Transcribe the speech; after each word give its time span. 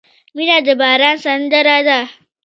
•مینه 0.35 0.57
د 0.65 0.67
باران 0.79 1.15
سندره 1.25 1.77
ده. 1.87 1.99